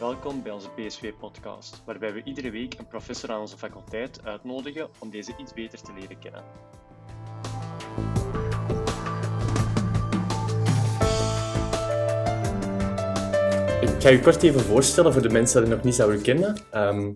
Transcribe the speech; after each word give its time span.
Welkom 0.00 0.42
bij 0.42 0.52
onze 0.52 0.68
PSV-podcast, 0.70 1.82
waarbij 1.84 2.12
we 2.12 2.22
iedere 2.24 2.50
week 2.50 2.74
een 2.78 2.86
professor 2.86 3.30
aan 3.30 3.40
onze 3.40 3.58
faculteit 3.58 4.24
uitnodigen 4.24 4.88
om 4.98 5.10
deze 5.10 5.34
iets 5.38 5.52
beter 5.52 5.80
te 5.82 5.92
leren 5.98 6.18
kennen. 6.18 6.42
Ik 13.80 14.02
ga 14.02 14.10
u 14.10 14.18
kort 14.18 14.42
even 14.42 14.60
voorstellen 14.60 15.12
voor 15.12 15.22
de 15.22 15.28
mensen 15.28 15.64
die 15.64 15.74
nog 15.74 15.82
niet 15.82 15.94
zouden 15.94 16.22
kennen. 16.22 16.60
Ehm, 16.70 17.12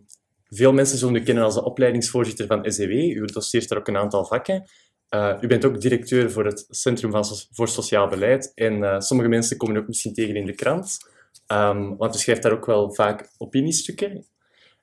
veel 0.49 0.73
mensen 0.73 0.99
zullen 0.99 1.17
u 1.17 1.23
kennen 1.23 1.45
als 1.45 1.55
de 1.55 1.64
opleidingsvoorzitter 1.64 2.46
van 2.46 2.73
SEW. 2.73 2.93
U 2.93 3.25
doseert 3.25 3.71
er 3.71 3.79
ook 3.79 3.89
een 3.89 3.96
aantal 3.96 4.25
vakken. 4.25 4.69
Uh, 5.11 5.37
u 5.41 5.46
bent 5.46 5.64
ook 5.64 5.80
directeur 5.80 6.30
voor 6.30 6.45
het 6.45 6.67
Centrum 6.69 7.25
voor 7.53 7.69
Sociaal 7.69 8.09
Beleid. 8.09 8.53
En 8.55 8.79
uh, 8.79 8.99
sommige 8.99 9.29
mensen 9.29 9.57
komen 9.57 9.77
ook 9.77 9.87
misschien 9.87 10.14
tegen 10.14 10.37
in 10.37 10.46
de 10.46 10.55
krant. 10.55 10.99
Um, 11.53 11.96
want 11.96 12.14
u 12.14 12.19
schrijft 12.19 12.43
daar 12.43 12.53
ook 12.53 12.66
wel 12.66 12.93
vaak 12.93 13.31
opiniestukken. 13.39 14.11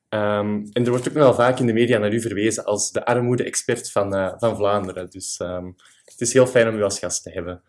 Um, 0.09 0.69
en 0.73 0.83
er 0.83 0.89
wordt 0.89 1.07
ook 1.07 1.13
wel 1.13 1.33
vaak 1.33 1.59
in 1.59 1.65
de 1.65 1.73
media 1.73 1.97
naar 1.97 2.13
u 2.13 2.21
verwezen 2.21 2.65
als 2.65 2.91
de 2.91 3.05
armoede-expert 3.05 3.91
van, 3.91 4.15
uh, 4.15 4.33
van 4.37 4.55
Vlaanderen. 4.55 5.09
Dus 5.09 5.39
um, 5.39 5.75
het 6.05 6.21
is 6.21 6.33
heel 6.33 6.47
fijn 6.47 6.67
om 6.67 6.75
u 6.75 6.83
als 6.83 6.99
gast 6.99 7.23
te 7.23 7.29
hebben. 7.29 7.61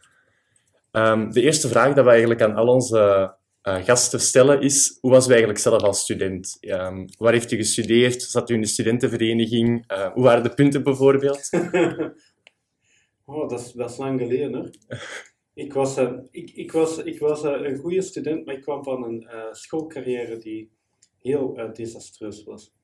de 1.33 1.41
eerste 1.41 1.69
vraag 1.69 1.95
die 1.95 2.03
we 2.03 2.11
eigenlijk 2.11 2.43
aan 2.43 2.55
al 2.55 2.67
onze 2.67 3.35
gasten 3.63 4.21
stellen 4.21 4.61
is, 4.61 4.99
hoe 5.01 5.11
was 5.11 5.27
u 5.27 5.31
eigenlijk 5.31 5.61
zelf 5.61 5.83
als 5.83 6.01
student? 6.01 6.59
waar 7.19 7.33
heeft 7.33 7.53
u 7.53 7.57
gestudeerd? 7.57 8.23
Zat 8.23 8.51
u 8.51 8.55
in 8.55 8.61
de 8.61 8.67
studentenvereniging? 8.67 9.85
hoe 10.13 10.23
waren 10.23 10.43
de 10.43 10.55
punten 10.55 10.83
bijvoorbeeld? 10.83 11.51
oh, 13.25 13.49
dat 13.49 13.61
is, 13.61 13.73
dat 13.73 13.91
is 13.91 13.97
lang 13.97 14.21
geleden 14.21 14.55
hoor. 14.55 14.71
Ik 15.55 15.73
was, 15.73 15.99
uh, 15.99 16.19
ik, 16.31 16.51
ik 16.51 16.73
was, 16.73 16.99
ik 16.99 17.19
was 17.19 17.45
uh, 17.45 17.61
een 17.61 17.77
goede 17.77 18.03
student, 18.03 18.45
maar 18.45 18.55
ik 18.55 18.63
kwam 18.63 18.85
van 18.85 19.05
een 19.05 19.23
uh, 19.23 19.53
schoolcarrière 19.53 20.39
die 20.39 20.71
heel 21.17 21.73
desastreus 21.73 22.45
was. 22.45 22.75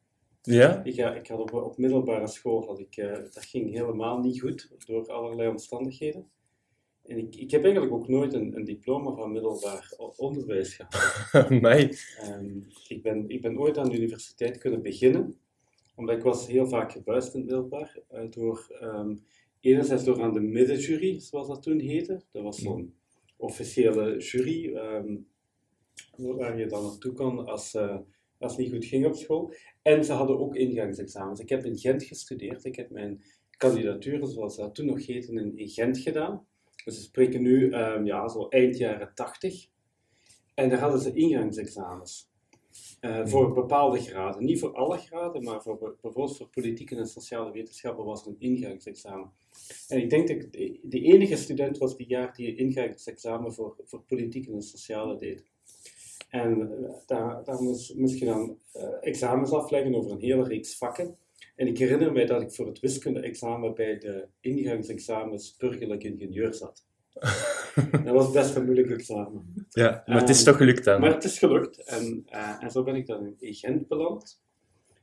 Ja? 0.42 0.84
Ik, 0.84 0.96
ik 0.96 1.26
had 1.26 1.38
op, 1.38 1.52
op 1.52 1.78
middelbare 1.78 2.26
school, 2.26 2.66
had 2.66 2.78
ik, 2.78 2.96
dat 3.32 3.44
ging 3.44 3.72
helemaal 3.72 4.18
niet 4.18 4.40
goed, 4.40 4.70
door 4.86 5.12
allerlei 5.12 5.48
omstandigheden. 5.48 6.30
En 7.04 7.18
ik, 7.18 7.36
ik 7.36 7.50
heb 7.50 7.62
eigenlijk 7.62 7.94
ook 7.94 8.08
nooit 8.08 8.34
een, 8.34 8.56
een 8.56 8.64
diploma 8.64 9.14
van 9.14 9.32
middelbaar 9.32 9.92
onderwijs 10.16 10.74
gehad. 10.74 11.50
nee. 11.50 11.98
Um, 12.30 12.66
ik, 12.88 13.02
ben, 13.02 13.28
ik 13.28 13.42
ben 13.42 13.58
ooit 13.58 13.78
aan 13.78 13.88
de 13.88 13.96
universiteit 13.96 14.58
kunnen 14.58 14.82
beginnen, 14.82 15.38
omdat 15.94 16.16
ik 16.16 16.22
was 16.22 16.46
heel 16.46 16.66
vaak 16.66 16.92
gebuist 16.92 17.34
in 17.34 17.40
middelbaar, 17.40 17.98
door... 18.30 18.78
Um, 18.82 19.24
enerzijds 19.66 20.04
door 20.04 20.22
aan 20.22 20.32
de 20.32 20.40
middenjury, 20.40 21.20
zoals 21.20 21.48
dat 21.48 21.62
toen 21.62 21.78
heette. 21.80 22.22
Dat 22.32 22.42
was 22.42 22.58
zo'n 22.58 22.94
officiële 23.36 24.18
jury 24.18 24.76
um, 24.76 25.26
waar 26.16 26.58
je 26.58 26.66
dan 26.66 26.82
naartoe 26.82 27.12
kon 27.12 27.46
als, 27.46 27.74
uh, 27.74 27.98
als 28.38 28.52
het 28.52 28.60
niet 28.60 28.72
goed 28.72 28.84
ging 28.84 29.06
op 29.06 29.14
school. 29.14 29.54
En 29.82 30.04
ze 30.04 30.12
hadden 30.12 30.38
ook 30.38 30.56
ingangsexamens. 30.56 31.40
Ik 31.40 31.48
heb 31.48 31.64
in 31.64 31.78
Gent 31.78 32.04
gestudeerd. 32.04 32.64
Ik 32.64 32.76
heb 32.76 32.90
mijn 32.90 33.22
kandidatuur, 33.56 34.26
zoals 34.26 34.56
dat 34.56 34.74
toen 34.74 34.86
nog 34.86 35.06
heette, 35.06 35.32
in, 35.32 35.58
in 35.58 35.68
Gent 35.68 35.98
gedaan. 35.98 36.46
Dus 36.84 36.96
we 36.96 37.02
spreken 37.02 37.42
nu 37.42 37.74
um, 37.74 38.06
ja, 38.06 38.28
zo 38.28 38.48
eind 38.48 38.76
jaren 38.76 39.14
80. 39.14 39.66
En 40.54 40.68
daar 40.68 40.78
hadden 40.78 41.00
ze 41.00 41.12
ingangsexamens. 41.12 42.30
Uh, 43.00 43.26
voor 43.26 43.52
bepaalde 43.52 44.00
graden. 44.00 44.44
Niet 44.44 44.60
voor 44.60 44.74
alle 44.74 44.98
graden, 44.98 45.44
maar 45.44 45.62
voor, 45.62 45.78
bijvoorbeeld 45.78 46.36
voor 46.36 46.48
politieke 46.48 46.96
en 46.96 47.06
sociale 47.06 47.52
wetenschappen 47.52 48.04
was 48.04 48.22
er 48.22 48.28
een 48.28 48.36
ingangsexamen. 48.38 49.30
En 49.88 49.98
ik 49.98 50.10
denk 50.10 50.28
dat 50.28 50.36
ik 50.36 50.78
de 50.82 51.00
enige 51.00 51.36
student 51.36 51.78
was 51.78 51.96
die 51.96 52.06
jaar 52.06 52.34
die 52.34 52.48
een 52.48 52.56
ingangsexamen 52.56 53.54
voor, 53.54 53.76
voor 53.84 54.02
politieke 54.02 54.52
en 54.52 54.62
sociale 54.62 55.16
deed. 55.18 55.44
En 56.28 56.58
uh, 56.58 56.90
daar, 57.06 57.44
daar 57.44 57.62
moest, 57.62 57.94
moest, 57.94 58.18
je 58.18 58.24
dan 58.24 58.58
uh, 58.76 58.82
examens 59.00 59.50
afleggen 59.50 59.94
over 59.94 60.10
een 60.10 60.20
hele 60.20 60.44
reeks 60.44 60.76
vakken. 60.76 61.16
En 61.56 61.66
ik 61.66 61.78
herinner 61.78 62.12
mij 62.12 62.26
dat 62.26 62.42
ik 62.42 62.52
voor 62.52 62.66
het 62.66 62.80
wiskunde-examen 62.80 63.74
bij 63.74 63.98
de 63.98 64.26
ingangsexamens 64.40 65.56
burgerlijk 65.56 66.04
ingenieur 66.04 66.54
zat. 66.54 66.86
dat 68.04 68.14
was 68.14 68.30
best 68.30 68.54
een 68.54 68.64
moeilijk 68.64 68.90
examen. 68.90 69.66
Ja, 69.70 70.02
maar 70.06 70.20
het 70.20 70.28
is 70.28 70.42
toch 70.42 70.56
gelukt 70.56 70.84
dan? 70.84 71.00
Maar 71.00 71.14
het 71.14 71.24
is 71.24 71.38
gelukt. 71.38 71.84
En, 71.84 72.26
uh, 72.32 72.62
en 72.62 72.70
zo 72.70 72.82
ben 72.82 72.94
ik 72.94 73.06
dan 73.06 73.34
in 73.38 73.54
Gent 73.54 73.88
beland. 73.88 74.40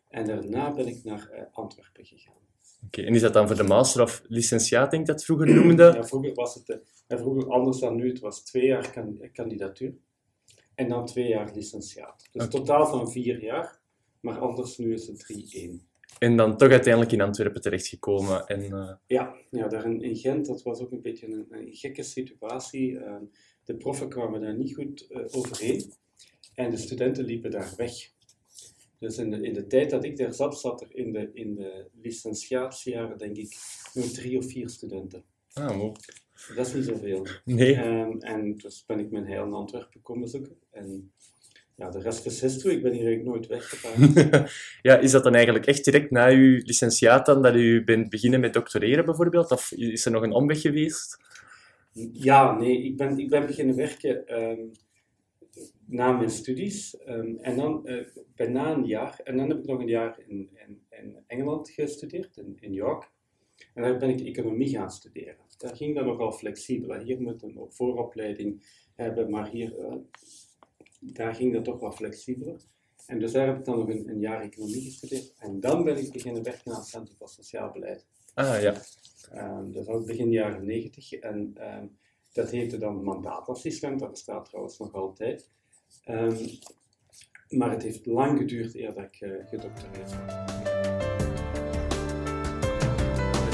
En 0.09 0.25
daarna 0.25 0.73
ben 0.73 0.87
ik 0.87 1.03
naar 1.03 1.29
uh, 1.33 1.41
Antwerpen 1.51 2.05
gegaan. 2.05 2.33
Oké, 2.33 2.85
okay, 2.85 3.05
en 3.05 3.15
is 3.15 3.21
dat 3.21 3.33
dan 3.33 3.47
voor 3.47 3.55
de 3.55 3.63
master 3.63 4.01
of 4.01 4.21
licentiaat, 4.27 4.91
denk 4.91 5.01
ik 5.01 5.07
dat 5.07 5.23
vroeger 5.23 5.53
noemde? 5.53 5.83
Ja, 5.83 6.03
vroeger 6.03 6.33
was 6.33 6.55
het 6.55 6.79
uh, 7.07 7.17
vroeger 7.19 7.51
anders 7.51 7.79
dan 7.79 7.95
nu. 7.95 8.09
Het 8.09 8.19
was 8.19 8.43
twee 8.43 8.65
jaar 8.65 8.91
kan, 8.91 9.29
kandidatuur 9.33 9.93
en 10.75 10.87
dan 10.87 11.05
twee 11.05 11.27
jaar 11.27 11.51
licentiaat. 11.53 12.27
Dus 12.31 12.45
okay. 12.45 12.59
totaal 12.59 12.87
van 12.87 13.11
vier 13.11 13.43
jaar, 13.43 13.79
maar 14.19 14.39
anders 14.39 14.77
nu 14.77 14.93
is 14.93 15.07
het 15.07 15.33
3-1. 15.83 15.92
En 16.19 16.37
dan 16.37 16.57
toch 16.57 16.69
uiteindelijk 16.69 17.13
in 17.13 17.21
Antwerpen 17.21 17.61
terechtgekomen. 17.61 18.45
En, 18.45 18.61
uh... 18.61 18.91
ja, 19.05 19.35
ja, 19.49 19.67
daar 19.67 19.85
in, 19.85 20.01
in, 20.01 20.15
Gent, 20.15 20.45
dat 20.45 20.63
was 20.63 20.79
ook 20.79 20.91
een 20.91 21.01
beetje 21.01 21.27
een, 21.27 21.45
een 21.49 21.73
gekke 21.73 22.03
situatie. 22.03 22.91
Uh, 22.91 23.15
de 23.65 23.75
proffen 23.75 24.09
kwamen 24.09 24.41
daar 24.41 24.55
niet 24.55 24.75
goed 24.75 25.07
uh, 25.09 25.25
overheen 25.31 25.93
en 26.55 26.69
de 26.69 26.77
studenten 26.77 27.25
liepen 27.25 27.51
daar 27.51 27.73
weg. 27.77 28.11
Dus 28.99 29.17
in 29.17 29.29
de, 29.29 29.41
in 29.41 29.53
de 29.53 29.67
tijd 29.67 29.89
dat 29.89 30.03
ik 30.03 30.17
daar 30.17 30.33
zat, 30.33 30.59
zat 30.59 30.81
er 30.81 30.87
in 30.95 31.11
de, 31.11 31.29
in 31.33 31.55
de 31.55 31.89
licentiatiejaren, 32.01 33.17
denk 33.17 33.37
ik, 33.37 33.55
nog 33.93 34.05
drie 34.05 34.37
of 34.37 34.45
vier 34.45 34.69
studenten. 34.69 35.23
Ah, 35.53 35.77
mooi. 35.77 35.91
Dat 36.55 36.67
is 36.67 36.73
niet 36.73 36.85
zoveel. 36.85 37.27
Nee. 37.45 37.77
Um, 37.77 38.19
en 38.19 38.57
dus 38.57 38.83
ben 38.85 38.99
ik 38.99 39.11
mijn 39.11 39.27
heil 39.27 39.45
in 39.45 39.53
Antwerpen 39.53 40.01
komen 40.01 40.27
zoeken. 40.27 40.57
En 40.71 41.11
ja, 41.75 41.89
de 41.89 41.99
rest 41.99 42.25
is 42.25 42.41
history. 42.41 42.75
Ik 42.75 42.83
ben 42.83 42.91
hier 42.91 43.05
eigenlijk 43.05 43.29
nooit 43.29 43.47
weggegaan. 43.47 44.47
ja, 44.81 44.97
is 44.97 45.11
dat 45.11 45.23
dan 45.23 45.33
eigenlijk 45.33 45.65
echt 45.65 45.85
direct 45.85 46.11
na 46.11 46.27
uw 46.27 46.61
licentiaat 46.63 47.25
dan 47.25 47.41
dat 47.41 47.55
u 47.55 47.83
bent 47.83 48.09
beginnen 48.09 48.39
met 48.39 48.53
doctoreren 48.53 49.05
bijvoorbeeld? 49.05 49.51
Of 49.51 49.71
is 49.71 50.05
er 50.05 50.11
nog 50.11 50.23
een 50.23 50.31
omweg 50.31 50.61
geweest? 50.61 51.17
Ja, 52.11 52.57
nee. 52.57 52.83
Ik 52.83 52.97
ben, 52.97 53.17
ik 53.17 53.29
ben 53.29 53.45
beginnen 53.45 53.75
werken 53.75 54.41
um, 54.41 54.71
na 55.85 56.11
mijn 56.11 56.29
studies. 56.29 56.97
Um, 57.07 57.37
en 57.37 57.55
dan 57.55 57.81
uh, 57.85 58.05
bijna 58.35 58.71
een 58.71 58.85
jaar. 58.85 59.19
En 59.23 59.37
dan 59.37 59.49
heb 59.49 59.57
ik 59.57 59.65
nog 59.65 59.79
een 59.79 59.87
jaar 59.87 60.19
in, 60.27 60.49
in, 60.53 60.81
in 60.89 61.23
Engeland 61.27 61.69
gestudeerd, 61.69 62.37
in, 62.37 62.57
in 62.59 62.73
York. 62.73 63.11
En 63.73 63.83
daar 63.83 63.97
ben 63.97 64.09
ik 64.09 64.21
economie 64.21 64.69
gaan 64.69 64.91
studeren. 64.91 65.37
Daar 65.57 65.75
ging 65.75 65.95
dat 65.95 66.05
nogal 66.05 66.31
flexibel. 66.31 66.99
Hier 66.99 67.21
moet 67.21 67.43
een 67.43 67.59
vooropleiding 67.69 68.63
hebben, 68.95 69.29
maar 69.29 69.49
hier... 69.49 69.77
Uh, 69.79 69.95
daar 71.03 71.35
ging 71.35 71.53
dat 71.53 71.63
toch 71.63 71.79
wat 71.79 71.95
flexibeler. 71.95 72.61
En 73.05 73.19
dus 73.19 73.31
daar 73.31 73.47
heb 73.47 73.57
ik 73.57 73.65
dan 73.65 73.79
nog 73.79 73.89
een, 73.89 74.09
een, 74.09 74.19
jaar 74.19 74.41
economie 74.41 74.81
gestudeerd. 74.81 75.33
En 75.39 75.59
dan 75.59 75.83
ben 75.83 75.97
ik 75.97 76.11
beginnen 76.11 76.43
werken 76.43 76.71
aan 76.71 76.77
het 76.77 76.87
Centrum 76.87 77.17
voor 77.17 77.29
Sociaal 77.29 77.71
Beleid. 77.71 78.05
Ah, 78.33 78.61
ja. 78.61 78.81
Um, 79.33 79.71
dat 79.71 79.85
was 79.85 80.03
begin 80.03 80.31
jaren 80.31 80.65
90. 80.65 81.13
En 81.13 81.55
um, 81.59 81.97
dat 82.31 82.49
heette 82.49 82.77
dan 82.77 83.03
mandaatassistent. 83.03 83.99
Dat 83.99 84.11
bestaat 84.11 84.45
trouwens 84.45 84.77
nog 84.77 84.93
altijd. 84.93 85.49
Um, 86.09 86.37
maar 87.49 87.71
het 87.71 87.83
heeft 87.83 88.05
lang 88.05 88.37
geduurd 88.37 88.75
eer 88.75 88.93
dat 88.93 89.03
ik 89.03 89.21
uh, 89.21 89.47
gedoctoreerd. 89.47 90.72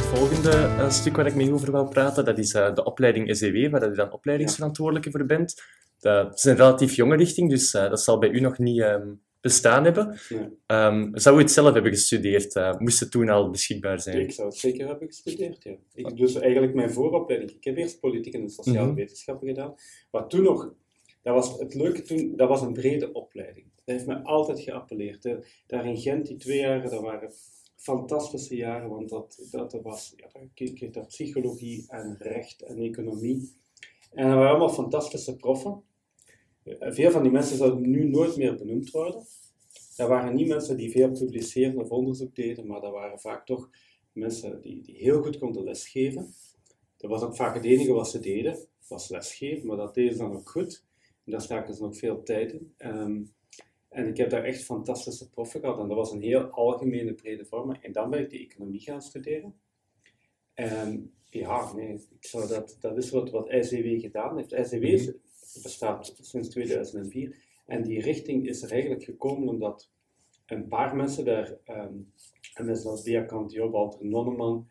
Het 0.09 0.17
volgende 0.17 0.51
uh, 0.57 0.89
stuk 0.89 1.15
waar 1.15 1.25
ik 1.25 1.35
mee 1.35 1.53
over 1.53 1.71
wil 1.71 1.87
praten, 1.87 2.25
dat 2.25 2.37
is 2.37 2.53
uh, 2.53 2.73
de 2.75 2.83
opleiding 2.83 3.37
SEW, 3.37 3.71
waar 3.71 3.89
je 3.89 3.95
dan 3.95 4.11
opleidingsverantwoordelijke 4.11 5.11
voor 5.11 5.25
bent. 5.25 5.63
Dat 5.99 6.37
is 6.37 6.43
een 6.43 6.55
relatief 6.55 6.95
jonge 6.95 7.15
richting, 7.15 7.49
dus 7.49 7.73
uh, 7.73 7.89
dat 7.89 8.01
zal 8.01 8.17
bij 8.19 8.29
u 8.29 8.39
nog 8.39 8.57
niet 8.57 8.79
um, 8.81 9.21
bestaan 9.41 9.83
hebben. 9.83 10.19
Ja. 10.65 10.87
Um, 10.87 11.11
zou 11.13 11.37
u 11.37 11.39
het 11.39 11.51
zelf 11.51 11.73
hebben 11.73 11.91
gestudeerd? 11.91 12.79
Moest 12.79 12.99
het 12.99 13.11
toen 13.11 13.29
al 13.29 13.49
beschikbaar 13.49 13.99
zijn? 13.99 14.19
Ik 14.19 14.31
zou 14.31 14.47
het 14.47 14.57
zeker 14.57 14.87
hebben 14.87 15.07
gestudeerd, 15.07 15.63
ja. 15.63 15.75
Ik, 15.93 16.17
dus 16.17 16.35
eigenlijk 16.35 16.73
mijn 16.73 16.91
vooropleiding. 16.91 17.51
Ik 17.51 17.63
heb 17.63 17.77
eerst 17.77 17.99
politieke 17.99 18.37
en 18.37 18.49
sociale 18.49 18.85
Mhm. 18.85 18.95
wetenschappen 18.95 19.47
gedaan. 19.47 19.73
Maar 20.11 20.27
toen 20.27 20.43
nog, 20.43 20.73
dat 21.21 21.33
was 21.33 21.59
het 21.59 21.73
leuke 21.73 22.01
toen, 22.01 22.33
dat 22.35 22.47
was 22.49 22.61
een 22.61 22.73
brede 22.73 23.11
opleiding. 23.11 23.65
Dat 23.75 23.95
heeft 23.95 24.07
mij 24.07 24.17
altijd 24.23 24.59
geappelleerd. 24.59 25.29
Daar 25.67 25.85
in 25.85 25.97
Gent, 25.97 26.27
die 26.27 26.37
twee 26.37 26.59
jaren, 26.59 26.89
dat 26.89 27.01
waren 27.01 27.31
fantastische 27.79 28.55
jaren, 28.55 28.89
want 28.89 29.09
dat, 29.09 29.47
dat, 29.51 29.79
was, 29.81 30.13
ja, 30.15 30.27
keek 30.53 31.07
psychologie 31.07 31.85
en 31.87 32.15
recht 32.19 32.61
en 32.61 32.77
economie. 32.77 33.53
En 34.11 34.27
dat 34.27 34.35
waren 34.35 34.49
allemaal 34.49 34.69
fantastische 34.73 35.35
proffen. 35.35 35.83
Veel 36.79 37.11
van 37.11 37.23
die 37.23 37.31
mensen 37.31 37.57
zouden 37.57 37.89
nu 37.89 38.09
nooit 38.09 38.37
meer 38.37 38.55
benoemd 38.55 38.91
worden. 38.91 39.25
Dat 39.95 40.07
waren 40.07 40.35
niet 40.35 40.47
mensen 40.47 40.77
die 40.77 40.91
veel 40.91 41.11
publiceerden 41.11 41.81
of 41.81 41.89
onderzoek 41.89 42.35
deden, 42.35 42.67
maar 42.67 42.81
dat 42.81 42.91
waren 42.91 43.19
vaak 43.19 43.45
toch 43.45 43.69
mensen 44.11 44.61
die, 44.61 44.81
die 44.81 44.95
heel 44.95 45.21
goed 45.21 45.37
konden 45.37 45.63
lesgeven. 45.63 46.33
Dat 46.97 47.09
was 47.09 47.21
ook 47.21 47.35
vaak 47.35 47.55
het 47.55 47.65
enige 47.65 47.93
wat 47.93 48.09
ze 48.09 48.19
deden, 48.19 48.57
was 48.87 49.09
lesgeven, 49.09 49.67
maar 49.67 49.77
dat 49.77 49.93
deden 49.93 50.13
ze 50.13 50.19
dan 50.19 50.35
ook 50.35 50.49
goed. 50.49 50.83
En 51.25 51.31
daar 51.31 51.41
staken 51.41 51.73
ze 51.73 51.81
nog 51.81 51.97
veel 51.97 52.23
tijd 52.23 52.53
in. 52.53 52.73
Um, 52.77 53.31
en 53.89 54.07
ik 54.07 54.17
heb 54.17 54.29
daar 54.29 54.43
echt 54.43 54.63
fantastische 54.63 55.29
proffen 55.29 55.59
gehad. 55.59 55.79
En 55.79 55.87
dat 55.87 55.97
was 55.97 56.11
een 56.11 56.21
heel 56.21 56.41
algemene, 56.41 57.13
brede 57.13 57.45
vorm. 57.45 57.71
En 57.71 57.91
dan 57.91 58.09
ben 58.09 58.19
ik 58.19 58.29
de 58.29 58.39
economie 58.39 58.79
gaan 58.79 59.01
studeren. 59.01 59.55
En 60.53 61.13
ja, 61.29 61.73
nee, 61.73 61.93
ik 61.93 62.25
zou 62.25 62.47
dat, 62.47 62.77
dat 62.79 62.97
is 62.97 63.09
wat, 63.09 63.29
wat 63.29 63.51
ICW 63.51 64.01
gedaan 64.01 64.37
heeft. 64.37 64.51
ICW 64.51 64.83
is, 64.83 65.11
bestaat 65.63 66.15
sinds 66.21 66.49
2004. 66.49 67.35
En 67.65 67.83
die 67.83 68.01
richting 68.01 68.47
is 68.47 68.61
er 68.61 68.71
eigenlijk 68.71 69.03
gekomen 69.03 69.47
omdat 69.47 69.89
een 70.45 70.67
paar 70.67 70.95
mensen 70.95 71.25
daar, 71.25 71.57
um, 71.67 72.11
en 72.53 72.65
mensen 72.65 72.89
als 72.89 73.11
Cantio, 73.25 73.69
Walter 73.69 74.05
Nonneman, 74.05 74.67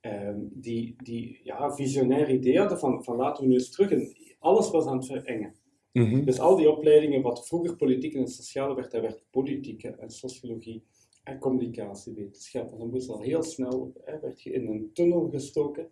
um, 0.00 0.50
die, 0.52 0.96
die 1.02 1.40
ja, 1.44 1.74
visionair 1.74 2.30
idee 2.30 2.58
hadden 2.58 2.78
van, 2.78 3.04
van 3.04 3.16
laten 3.16 3.42
we 3.42 3.48
nu 3.48 3.54
eens 3.54 3.70
terug. 3.70 3.90
En 3.90 4.16
alles 4.38 4.70
was 4.70 4.86
aan 4.86 4.96
het 4.96 5.06
verengen. 5.06 5.54
Dus 6.24 6.38
al 6.38 6.56
die 6.56 6.70
opleidingen, 6.70 7.22
wat 7.22 7.46
vroeger 7.46 7.76
politiek 7.76 8.14
en 8.14 8.28
sociale 8.28 8.74
werd, 8.74 8.90
dat 8.90 9.00
werd 9.00 9.24
politiek 9.30 9.82
en 9.82 10.10
sociologie 10.10 10.84
en 11.24 11.38
communicatiewetenschap. 11.38 12.72
En 12.72 12.78
dan 12.78 12.90
moest 12.90 13.08
al 13.08 13.20
heel 13.20 13.42
snel, 13.42 13.92
hè, 14.04 14.20
werd 14.20 14.42
je 14.42 14.52
in 14.52 14.66
een 14.66 14.90
tunnel 14.92 15.28
gestoken. 15.30 15.90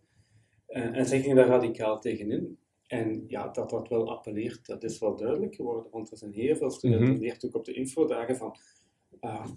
Uh, 0.69 0.97
en 0.97 1.07
zij 1.07 1.21
gingen 1.21 1.37
daar 1.37 1.47
radicaal 1.47 2.01
tegenin. 2.01 2.59
En 2.87 3.25
ja, 3.27 3.49
dat 3.49 3.71
dat 3.71 3.89
wel 3.89 4.11
appelleert, 4.11 4.67
dat 4.67 4.85
is 4.85 4.99
wel 4.99 5.17
duidelijk 5.17 5.55
geworden, 5.55 5.91
want 5.91 6.11
er 6.11 6.17
zijn 6.17 6.33
heel 6.33 6.57
veel 6.57 6.71
studenten, 6.71 7.09
mm 7.09 7.19
leert 7.19 7.45
ook 7.45 7.55
op 7.55 7.65
de 7.65 7.73
infodagen 7.73 8.37
van, 8.37 8.57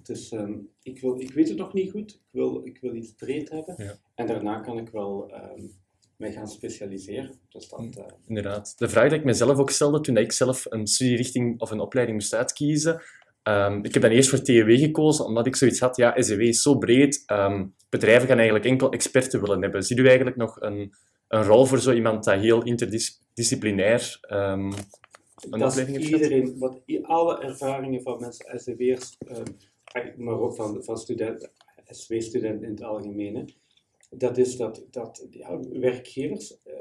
dus, 0.04 0.32
um, 0.32 0.70
ik, 0.84 1.02
wil, 1.02 1.20
ik 1.20 1.32
weet 1.32 1.48
het 1.48 1.58
nog 1.58 1.74
niet 1.74 1.92
goed, 1.92 2.12
ik 2.12 2.32
wil, 2.32 2.66
ik 2.66 2.78
wil 2.82 2.96
iets 2.96 3.14
breed 3.14 3.50
hebben, 3.50 3.76
ja. 3.78 4.00
en 4.16 4.28
daarna 4.28 4.60
kan 4.60 4.78
ik 4.78 4.90
wel 4.90 5.34
um, 5.34 5.72
mij 6.22 6.32
gaan 6.32 6.48
specialiseren. 6.48 7.40
Dus 7.50 7.70
dat, 7.70 7.80
uh... 7.98 8.04
Inderdaad. 8.28 8.74
De 8.78 8.90
vraag 8.90 9.10
die 9.10 9.18
ik 9.18 9.26
mezelf 9.26 9.58
ook 9.58 9.70
stelde 9.70 10.02
toen 10.02 10.18
ik 10.18 10.32
zelf 10.32 10.66
een 10.70 10.88
studierichting 10.88 11.60
of 11.60 11.72
een 11.72 11.80
opleiding 11.80 12.18
moest 12.20 12.34
uitkiezen, 12.34 13.02
um, 13.44 13.84
ik 13.84 13.94
heb 13.94 14.04
dan 14.04 14.12
eerst 14.12 14.30
voor 14.30 14.42
TEW 14.42 14.80
gekozen, 14.80 15.26
omdat 15.26 15.46
ik 15.46 15.56
zoiets 15.56 15.80
had, 15.80 15.96
ja, 15.96 16.22
SEW 16.22 16.42
is 16.42 16.62
zo 16.62 16.78
breed, 16.78 17.24
bedrijven 17.90 18.28
gaan 18.28 18.38
eigenlijk 18.38 18.66
enkel 18.66 18.92
experten 18.92 19.42
willen 19.42 19.62
hebben. 19.62 19.84
Ziet 19.84 19.98
u 19.98 20.08
eigenlijk 20.08 20.38
nog 20.38 20.62
een, 20.62 20.94
een 21.28 21.44
rol 21.44 21.66
voor 21.66 21.80
zo 21.80 21.94
iemand 21.94 22.24
dat 22.24 22.40
heel 22.40 22.64
interdisciplinair 22.64 24.20
um, 24.30 24.74
een 25.50 25.60
dat 25.60 25.70
opleiding 25.70 25.98
heeft 25.98 26.10
iedereen, 26.10 26.58
wat 26.60 26.82
alle 27.02 27.42
ervaringen 27.42 28.02
van 28.02 28.20
mensen, 28.20 28.60
SCW'ers, 28.60 29.18
um, 29.28 29.58
maar 30.26 30.40
ook 30.40 30.56
van, 30.56 30.84
van 30.84 30.98
studenten, 30.98 31.50
SW-studenten 31.88 32.68
in 32.68 32.74
het 32.74 32.84
algemeen, 32.84 33.54
dat 34.18 34.38
is 34.38 34.58
dat, 34.58 34.86
dat 34.90 35.28
ja, 35.30 35.60
werkgevers, 35.60 36.58
uh, 36.66 36.74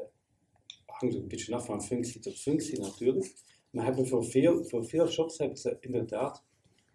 hangt 0.86 1.14
een 1.14 1.28
beetje 1.28 1.54
af 1.54 1.64
van 1.64 1.82
functie 1.82 2.20
tot 2.20 2.40
functie 2.40 2.80
natuurlijk, 2.80 3.32
maar 3.70 3.84
hebben 3.84 4.06
voor 4.06 4.24
veel, 4.24 4.64
voor 4.64 4.86
veel 4.86 5.08
jobs 5.08 5.38
hebben 5.38 5.58
ze 5.58 5.76
inderdaad 5.80 6.44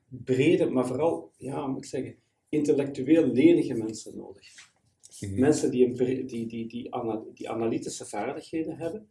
brede, 0.08 0.70
maar 0.70 0.88
vooral, 0.88 1.32
ja, 1.38 1.68
moet 1.68 1.84
ik 1.84 1.90
zeggen, 1.90 2.16
intellectueel 2.50 3.28
lenige 3.28 3.74
mensen 3.74 4.18
nodig. 4.18 4.48
Mhm. 5.20 5.40
Mensen 5.40 5.72
die, 5.72 5.86
een, 5.86 5.96
die, 6.26 6.26
die, 6.26 6.68
die, 6.68 6.90
die 7.34 7.50
analytische 7.50 8.06
vaardigheden 8.06 8.78
hebben, 8.78 9.10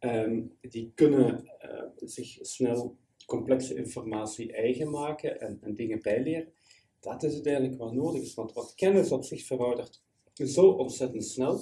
um, 0.00 0.56
die 0.60 0.92
kunnen 0.94 1.50
uh, 1.64 1.82
zich 1.96 2.38
snel 2.40 2.96
complexe 3.26 3.74
informatie 3.74 4.52
eigen 4.52 4.90
maken 4.90 5.40
en, 5.40 5.58
en 5.62 5.74
dingen 5.74 6.02
bijleren. 6.02 6.52
Dat 7.00 7.22
is 7.22 7.32
uiteindelijk 7.32 7.78
wat 7.78 7.92
nodig 7.92 8.22
is, 8.22 8.34
want 8.34 8.52
wat 8.52 8.74
kennis 8.74 9.12
op 9.12 9.24
zich 9.24 9.46
veroudert 9.46 10.04
zo 10.44 10.68
ontzettend 10.68 11.24
snel. 11.24 11.60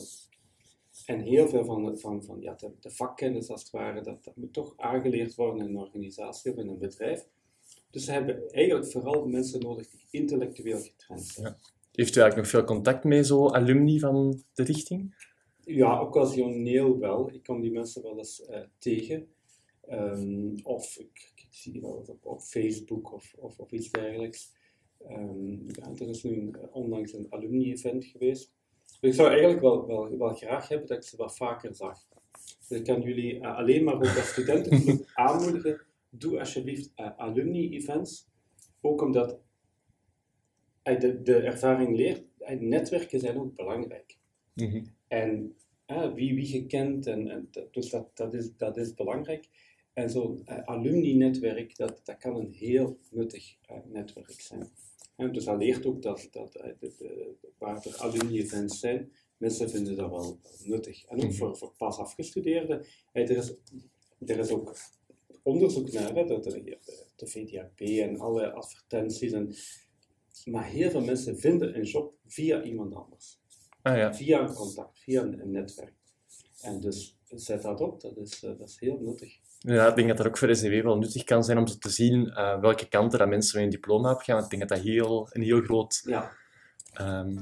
En 1.07 1.21
heel 1.21 1.49
veel 1.49 1.65
van, 1.65 1.85
de, 1.85 1.97
van, 1.97 2.25
van 2.25 2.41
ja, 2.41 2.55
de, 2.55 2.71
de, 2.81 2.91
vakkennis, 2.91 3.49
als 3.49 3.63
het 3.63 3.71
ware, 3.71 4.01
dat, 4.01 4.25
dat 4.25 4.37
moet 4.37 4.53
toch 4.53 4.75
aangeleerd 4.77 5.35
worden 5.35 5.61
in 5.61 5.69
een 5.69 5.83
organisatie 5.83 6.53
of 6.53 6.59
in 6.59 6.69
een 6.69 6.79
bedrijf. 6.79 7.27
Dus 7.91 8.05
ze 8.05 8.13
hebben 8.13 8.51
eigenlijk 8.51 8.91
vooral 8.91 9.27
mensen 9.27 9.61
nodig 9.61 9.91
die 9.91 10.07
intellectueel 10.11 10.81
getraind 10.81 11.27
zijn. 11.27 11.47
Ja. 11.47 11.59
Heeft 11.93 12.17
u 12.17 12.21
eigenlijk 12.21 12.37
nog 12.37 12.49
veel 12.49 12.75
contact 12.75 13.05
met 13.05 13.27
zo 13.27 13.49
alumni 13.49 13.99
van 13.99 14.43
de 14.55 14.63
richting? 14.63 15.15
Ja, 15.65 16.03
occasioneel 16.03 16.99
wel. 16.99 17.31
Ik 17.33 17.43
kom 17.43 17.61
die 17.61 17.73
mensen 17.73 18.03
wel 18.03 18.19
eens 18.19 18.43
uh, 18.51 18.61
tegen. 18.79 19.29
Um, 19.91 20.55
of 20.63 20.99
ik, 20.99 21.33
ik, 21.35 21.47
zie 21.51 21.73
die 21.73 21.81
wel 21.81 21.99
eens 21.99 22.09
op, 22.09 22.27
op 22.27 22.41
Facebook 22.41 23.13
of, 23.13 23.35
of, 23.39 23.59
of 23.59 23.73
iets 23.73 23.91
dergelijks. 23.91 24.53
Um, 25.09 25.65
ja, 25.67 25.91
er 25.95 26.09
is 26.09 26.23
nu 26.23 26.41
een, 26.41 26.57
onlangs 26.73 27.13
een 27.13 27.27
alumni-event 27.31 28.05
geweest. 28.05 28.54
Ik 29.05 29.15
zou 29.15 29.29
eigenlijk 29.29 29.61
wel, 29.61 29.87
wel, 29.87 30.19
wel 30.19 30.35
graag 30.35 30.69
hebben 30.69 30.89
dat 30.89 30.97
ik 30.97 31.03
ze 31.03 31.17
wat 31.17 31.37
vaker 31.37 31.75
zag. 31.75 31.99
Dus 32.69 32.79
ik 32.79 32.85
kan 32.85 33.03
jullie 33.03 33.35
uh, 33.35 33.57
alleen 33.57 33.85
maar 33.85 33.95
ook 33.95 34.03
als 34.03 34.29
studenten 34.29 35.07
aanmoedigen. 35.15 35.81
Doe 36.11 36.39
alsjeblieft 36.39 36.93
uh, 36.97 37.17
alumni-events. 37.17 38.29
Ook 38.81 39.03
omdat 39.03 39.39
de, 40.83 41.23
de 41.23 41.37
ervaring 41.37 41.97
leert, 41.97 42.23
netwerken 42.59 43.21
zijn 43.21 43.39
ook 43.39 43.57
belangrijk. 43.57 44.19
Mm 44.55 44.93
En 45.09 45.57
wie 46.15 46.35
wie 46.35 46.53
je 46.53 46.67
kent, 46.67 47.07
en, 47.07 47.29
en 47.29 47.49
dus 47.71 47.91
dat, 47.91 48.17
dat, 48.17 48.35
is, 48.35 48.57
dat 48.57 48.77
is 48.77 48.95
belangrijk. 48.95 49.49
En 49.93 50.11
zo'n 50.11 50.43
uh, 50.49 50.59
alumni-netwerk, 50.65 51.77
dat, 51.77 52.01
dat 52.05 52.17
kan 52.17 52.37
een 52.37 52.53
heel 52.53 52.99
nuttig 53.11 53.57
uh, 53.71 53.77
netwerk 53.85 54.41
zijn. 54.41 54.69
En 55.17 55.33
dus 55.33 55.45
dat 55.45 55.59
leert 55.59 55.87
ook 55.87 56.03
dat, 56.03 56.29
dat 56.31 56.57
uh, 56.57 56.63
de, 56.79 56.93
de, 56.99 57.35
waar 57.59 57.87
er 57.87 57.97
alumni-events 57.97 58.79
zijn, 58.79 59.13
mensen 59.37 59.71
vinden 59.71 59.97
dat 59.97 60.11
wel 60.11 60.39
nuttig. 60.65 61.05
En 61.05 61.17
ook 61.17 61.23
mhm. 61.23 61.33
voor, 61.33 61.57
voor 61.57 61.73
pas 61.77 61.99
afgestudeerden. 61.99 62.87
er, 63.13 63.31
is, 63.31 63.55
er 64.27 64.39
is 64.39 64.51
ook 64.51 64.77
onderzoek 65.43 65.93
naar, 65.93 66.15
hè, 66.15 66.25
dat 66.25 66.45
de, 66.45 66.79
de 67.17 67.27
VDAP 67.27 67.81
en 67.81 68.19
alle 68.19 68.53
advertenties 68.53 69.33
en 69.33 69.55
maar 70.45 70.67
heel 70.69 70.91
veel 70.91 71.05
mensen 71.05 71.39
vinden 71.39 71.77
een 71.77 71.85
job 71.85 72.15
via 72.27 72.63
iemand 72.63 72.95
anders. 72.95 73.41
Ah, 73.83 73.97
ja. 73.97 74.15
Via 74.15 74.41
een 74.41 74.55
contact, 74.55 74.99
via 74.99 75.23
een, 75.23 75.51
netwerk. 75.51 75.95
En 76.61 76.81
dus 76.81 77.19
zet 77.29 77.63
dat 77.63 77.81
op, 77.81 78.01
dat 78.01 78.17
is, 78.17 78.43
uh, 78.43 78.59
dat 78.59 78.69
is 78.69 78.79
heel 78.79 78.99
nuttig. 79.01 79.39
Ja, 79.67 79.89
ik 79.89 79.95
denk 79.95 80.09
dat 80.09 80.17
dat 80.17 80.27
ook 80.27 80.39
voor 80.39 80.57
SDW 80.57 80.83
wel 80.83 80.99
nuttig 80.99 81.25
kan 81.25 81.45
zijn 81.45 81.59
om 81.59 81.65
te 81.65 81.91
zien 81.91 82.27
uh, 82.27 82.61
welke 82.61 82.89
kanten 82.89 83.19
dat 83.19 83.29
mensen 83.29 83.57
met 83.57 83.65
een 83.65 83.71
diploma 83.71 84.13
op 84.13 84.21
gaan. 84.21 84.45
Ik 84.45 84.51
denk 84.51 84.69
dat 84.69 84.79
dat 84.79 84.87
heel, 84.87 85.29
een 85.33 85.43
heel 85.43 85.61
groot, 85.61 86.03
ja. 86.05 86.33
Um, 87.01 87.41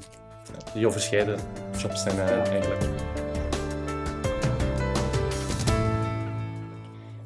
heel 0.70 0.92
verscheiden 0.92 1.38
jobs 1.78 2.02
zijn 2.02 2.16
uh, 2.16 2.28
ja. 2.28 2.44
eigenlijk. 2.44 2.82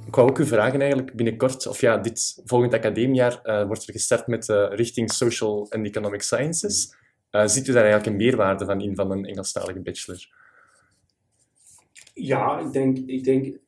ik 0.06 0.14
wou 0.14 0.28
ook 0.28 0.38
u 0.38 0.46
vragen 0.46 0.80
eigenlijk 0.80 1.16
binnenkort, 1.16 1.66
of 1.66 1.80
ja, 1.80 1.96
dit 1.96 2.42
volgend 2.44 2.74
academiejaar 2.74 3.40
uh, 3.44 3.66
wordt 3.66 3.86
er 3.86 3.92
gestart 3.92 4.26
met 4.26 4.46
richting 4.70 5.12
Social 5.12 5.70
and 5.70 5.86
Economic 5.86 6.22
Sciences. 6.22 6.96
Ziet 7.30 7.68
u 7.68 7.72
daar 7.72 7.82
eigenlijk 7.82 8.06
een 8.06 8.24
meerwaarde 8.24 8.64
van 8.64 8.80
in 8.80 8.94
van 8.94 9.10
een 9.10 9.24
Engelstalige 9.24 9.80
bachelor? 9.80 10.28
Ja, 12.14 12.58
ik 12.58 12.72
denk, 12.72 12.98
ik 12.98 13.24
denk 13.24 13.64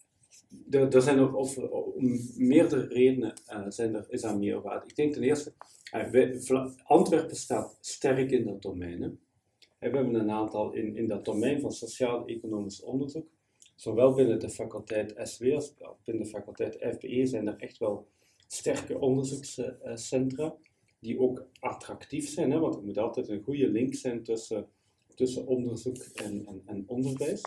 er, 0.71 1.03
zijn 1.03 1.35
of, 1.35 1.59
om 1.59 2.21
meerdere 2.37 2.87
redenen 2.87 3.33
zijn 3.69 3.95
er, 3.95 4.07
is 4.09 4.21
daar 4.21 4.39
meerwaarde. 4.39 4.87
Ik 4.87 4.97
denk 4.97 5.13
ten 5.13 5.23
eerste, 5.23 5.53
Antwerpen 6.85 7.37
staat 7.37 7.79
sterk 7.81 8.31
in 8.31 8.45
dat 8.45 8.63
domein. 8.63 9.03
Hè. 9.03 9.09
We 9.09 9.97
hebben 9.97 10.15
een 10.15 10.31
aantal 10.31 10.73
in, 10.73 10.97
in 10.97 11.09
dat 11.09 11.25
domein 11.25 11.61
van 11.61 11.73
sociaal-economisch 11.73 12.83
onderzoek 12.83 13.27
zowel 13.79 14.15
binnen 14.15 14.39
de 14.39 14.51
faculteit 14.51 15.15
SW 15.23 15.53
als 15.55 15.75
binnen 16.05 16.25
de 16.25 16.31
faculteit 16.31 16.79
FBE 16.81 17.27
zijn 17.27 17.47
er 17.47 17.57
echt 17.57 17.79
wel 17.79 18.07
sterke 18.47 18.99
onderzoekscentra 18.99 20.57
die 21.01 21.21
ook 21.21 21.47
attractief 21.61 22.29
zijn, 22.29 22.51
hè, 22.51 22.59
want 22.59 22.75
er 22.75 22.83
moet 22.83 22.99
altijd 22.99 23.29
een 23.29 23.43
goede 23.43 23.69
link 23.69 23.95
zijn 23.95 24.23
tussen, 24.23 24.67
tussen 25.15 25.47
onderzoek 25.47 25.97
en, 25.97 26.47
en, 26.47 26.63
en 26.67 26.85
onderwijs. 26.87 27.43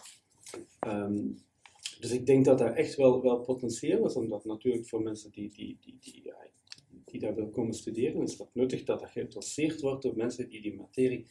Ehm, 0.79 1.27
dus 2.01 2.11
ik 2.11 2.25
denk 2.25 2.45
dat 2.45 2.57
daar 2.57 2.73
echt 2.73 2.95
wel, 2.95 3.21
wel 3.21 3.39
potentieel 3.39 4.05
is, 4.05 4.15
omdat 4.15 4.45
natuurlijk 4.45 4.87
voor 4.87 5.01
mensen 5.01 5.31
die, 5.31 5.49
die, 5.49 5.77
die, 5.81 5.97
die, 5.99 6.33
die 7.05 7.19
daar 7.19 7.35
willen 7.35 7.51
komen 7.51 7.73
studeren, 7.73 8.21
is 8.21 8.37
dat 8.37 8.49
nuttig 8.53 8.83
dat 8.83 8.99
dat 8.99 9.09
geïnteresseerd 9.09 9.81
wordt 9.81 10.01
door 10.01 10.15
mensen 10.15 10.49
die 10.49 10.61
die 10.61 10.75
materie 10.75 11.25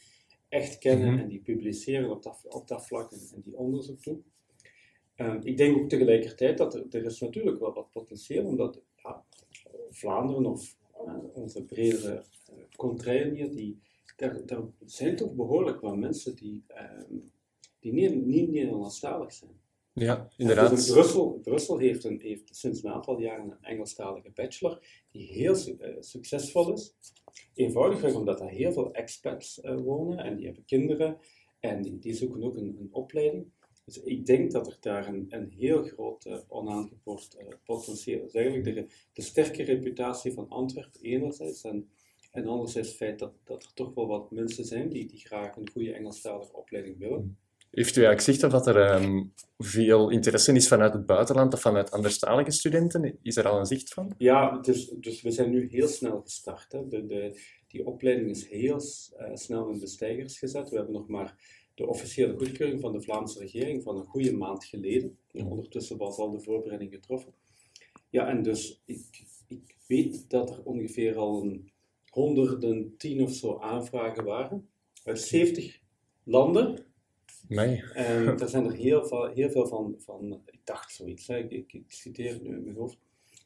echt 0.49 0.77
kennen 0.77 1.11
mhm. 1.11 1.21
en 1.21 1.27
die 1.27 1.39
publiceren 1.39 2.11
op 2.11 2.23
dat, 2.23 2.45
op 2.49 2.67
dat 2.67 2.87
vlak 2.87 3.11
en, 3.11 3.19
en 3.35 3.41
die 3.41 3.57
onderzoek 3.57 4.03
doen. 4.03 4.23
Ehm, 5.15 5.39
ik 5.43 5.57
denk 5.57 5.77
ook 5.77 5.89
tegelijkertijd 5.89 6.57
dat 6.57 6.73
er, 6.73 6.85
er 6.89 7.05
is 7.05 7.19
natuurlijk 7.19 7.59
wel 7.59 7.73
wat 7.73 7.91
potentieel, 7.91 8.45
omdat 8.45 8.81
ja, 8.95 9.25
Vlaanderen 9.89 10.45
of 10.45 10.75
uh, 11.05 11.17
onze 11.33 11.63
bredere 11.63 12.23
uh, 13.03 13.33
hier, 13.33 13.51
die, 13.55 13.79
daar, 14.15 14.45
daar, 14.45 14.63
zijn 14.85 15.15
toch 15.15 15.33
behoorlijk 15.33 15.81
wat 15.81 15.97
mensen 15.97 16.35
die, 16.35 16.63
uh, 16.69 17.19
die 17.79 17.93
niet, 17.93 18.25
niet 18.25 18.51
Nederlandstalig 18.51 19.33
zijn. 19.33 19.59
Ja, 19.93 20.29
inderdaad. 20.37 20.69
Dus 20.69 20.91
Brussel, 20.91 21.39
Brussel 21.43 21.77
heeft, 21.77 22.03
een, 22.03 22.19
heeft 22.21 22.55
sinds 22.55 22.83
een 22.83 22.91
aantal 22.91 23.19
jaren 23.19 23.51
een 23.51 23.63
Engelstalige 23.63 24.31
bachelor 24.33 24.85
die 25.11 25.27
heel 25.27 25.55
uh, 25.55 25.95
succesvol 25.99 26.73
is. 26.73 26.95
Eenvoudigweg 27.53 28.13
omdat 28.13 28.41
er 28.41 28.49
heel 28.49 28.71
veel 28.71 28.93
expats 28.93 29.59
wonen 29.61 30.17
en 30.17 30.35
die 30.35 30.45
hebben 30.45 30.65
kinderen 30.65 31.17
en 31.59 31.81
die, 31.81 31.99
die 31.99 32.13
zoeken 32.13 32.43
ook 32.43 32.55
een, 32.55 32.77
een 32.79 32.89
opleiding. 32.91 33.45
Dus 33.85 34.03
ik 34.03 34.25
denk 34.25 34.51
dat 34.51 34.67
er 34.67 34.77
daar 34.79 35.07
een, 35.07 35.25
een 35.29 35.49
heel 35.49 35.83
groot 35.83 36.25
uh, 36.25 36.37
potentieel 37.63 38.25
is. 38.25 38.33
Eigenlijk 38.33 38.75
de, 38.75 38.87
de, 39.13 39.21
sterke 39.21 39.63
reputatie 39.63 40.33
van 40.33 40.49
Antwerpen 40.49 41.01
enerzijds 41.01 41.61
en, 41.63 41.89
en 42.31 42.47
anderzijds 42.47 42.87
het 42.87 42.97
feit 42.97 43.19
dat, 43.19 43.33
dat 43.43 43.63
er 43.63 43.73
toch 43.73 43.93
wel 43.93 44.07
wat 44.07 44.31
mensen 44.31 44.65
zijn 44.65 44.89
die, 44.89 45.05
die 45.05 45.19
graag 45.19 45.55
een 45.55 45.69
goede 45.69 45.93
Engelstalige 45.93 46.53
opleiding 46.53 46.97
willen. 46.97 47.37
Heeft 47.71 47.95
u 47.95 48.03
eigenlijk 48.03 48.21
zicht 48.21 48.51
dat 48.51 48.67
er 48.67 48.77
ehm, 48.77 49.23
veel 49.57 50.09
interesse 50.09 50.53
is 50.53 50.67
vanuit 50.67 50.93
het 50.93 51.05
buitenland 51.05 51.53
of 51.53 51.61
vanuit 51.61 51.91
anderstalige 51.91 52.51
studenten? 52.51 53.17
Is 53.21 53.37
er 53.37 53.47
al 53.47 53.59
een 53.59 53.65
zicht 53.65 53.93
van? 53.93 54.13
Ja, 54.17 54.59
dus, 54.59 54.93
dus 54.99 55.21
we 55.21 55.31
zijn 55.31 55.49
nu 55.49 55.67
heel 55.69 55.87
snel 55.87 56.21
gestart. 56.21 56.71
Hè. 56.71 56.87
De, 56.87 57.05
de, 57.05 57.39
die 57.67 57.85
opleiding 57.85 58.29
is 58.29 58.49
heel 58.49 58.81
uh, 59.19 59.35
snel 59.35 59.69
in 59.69 59.79
de 59.79 59.87
stijgers 59.87 60.39
gezet. 60.39 60.69
We 60.69 60.75
hebben 60.75 60.93
nog 60.93 61.07
maar 61.07 61.35
de 61.75 61.87
officiële 61.87 62.37
goedkeuring 62.37 62.81
van 62.81 62.91
de 62.91 63.01
Vlaamse 63.01 63.39
regering 63.39 63.83
van 63.83 63.97
een 63.97 64.05
goede 64.05 64.33
maand 64.33 64.65
geleden. 64.65 65.17
En 65.31 65.45
ondertussen 65.45 65.97
was 65.97 66.17
al 66.17 66.31
de 66.31 66.39
voorbereiding 66.39 66.93
getroffen. 66.93 67.33
Ja, 68.09 68.27
en 68.27 68.43
dus 68.43 68.81
ik, 68.85 69.23
ik 69.47 69.75
weet 69.87 70.29
dat 70.29 70.49
er 70.49 70.63
ongeveer 70.63 71.17
al 71.17 71.41
een 71.41 71.71
honderden, 72.09 72.97
tien 72.97 73.21
of 73.21 73.33
zo 73.33 73.59
aanvragen 73.59 74.23
waren. 74.23 74.69
Uit 75.03 75.19
70 75.19 75.79
landen. 76.23 76.85
Nee. 77.47 77.83
En 77.93 78.27
er 78.41 78.49
zijn 78.49 78.65
er 78.65 78.73
heel 78.73 79.05
veel, 79.05 79.27
heel 79.27 79.49
veel 79.49 79.67
van, 79.67 79.95
van, 79.97 80.41
ik 80.45 80.59
dacht 80.63 80.93
zoiets, 80.93 81.27
hè. 81.27 81.37
Ik, 81.37 81.73
ik, 81.73 81.83
citeer 81.87 82.33
het 82.33 82.41
nu 82.41 82.55
in 82.55 82.63
mijn 82.63 82.75
hoofd. 82.75 82.97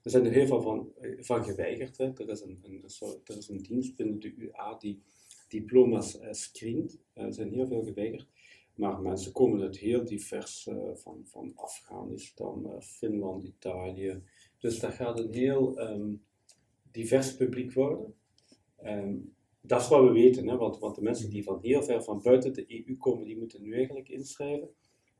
Er 0.04 0.12
zijn 0.12 0.26
er 0.26 0.32
heel 0.32 0.48
veel 0.48 0.62
van, 0.62 0.90
van 1.20 1.44
geweigerd. 1.44 1.98
Hè. 1.98 2.12
Er, 2.14 2.30
is 2.30 2.42
een, 2.42 2.60
een, 2.64 2.84
er 3.26 3.38
is 3.38 3.50
een 3.50 3.62
dienst 3.62 3.96
binnen 3.96 4.20
de 4.20 4.34
UA 4.38 4.78
die 4.80 5.02
diploma's 5.48 6.20
uh, 6.22 6.28
screent. 6.32 6.98
Er 7.14 7.34
zijn 7.34 7.54
heel 7.54 7.68
veel 7.68 7.84
geweigerd. 7.84 8.28
Maar 8.76 9.02
mensen 9.02 9.32
komen 9.32 9.62
uit 9.62 9.78
heel 9.78 10.06
divers, 10.06 10.68
uh, 10.68 10.76
van, 10.94 11.22
van 11.26 11.52
Afghanistan, 11.56 12.64
uh, 12.66 12.82
Finland, 12.82 13.44
Italië. 13.44 14.22
Dus 14.60 14.80
dat 14.80 14.94
gaat 14.94 15.20
een 15.20 15.34
heel 15.34 15.80
um, 15.80 16.24
divers 16.92 17.36
publiek 17.36 17.74
worden. 17.74 18.14
Um, 18.86 19.36
dat 19.68 19.82
is 19.82 19.88
wat 19.88 20.04
we 20.04 20.12
weten, 20.12 20.48
hè? 20.48 20.58
Want, 20.58 20.80
want 20.80 20.96
de 20.96 21.02
mensen 21.02 21.30
die 21.30 21.44
van 21.44 21.60
heel 21.62 21.84
ver 21.84 22.04
van 22.04 22.22
buiten 22.22 22.54
de 22.54 22.86
EU 22.88 22.98
komen, 22.98 23.26
die 23.26 23.38
moeten 23.38 23.62
nu 23.62 23.74
eigenlijk 23.74 24.10
inschrijven. 24.10 24.70